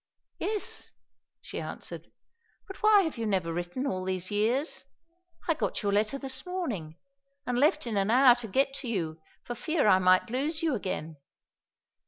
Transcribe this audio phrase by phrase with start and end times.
[0.39, 0.89] "Yes,"
[1.41, 2.07] she answered,
[2.65, 4.85] "but why have you never written all these years?
[5.47, 6.97] I got your letter this morning
[7.45, 10.73] and left in an hour to get to you for fear I might lose you
[10.73, 11.17] again.